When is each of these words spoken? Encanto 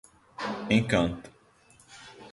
Encanto 0.75 1.29